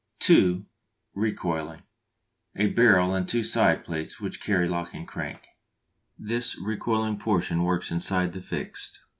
(2) 0.17 0.65
Recoiling: 1.13 1.83
a 2.55 2.73
barrel 2.73 3.13
and 3.13 3.29
two 3.29 3.43
side 3.43 3.85
plates 3.85 4.19
which 4.19 4.41
carry 4.41 4.67
lock 4.67 4.95
and 4.95 5.07
crank. 5.07 5.49
This 6.17 6.57
recoiling 6.59 7.19
portion 7.19 7.61
works 7.61 7.91
inside 7.91 8.33
the 8.33 8.41
fixed. 8.41 9.01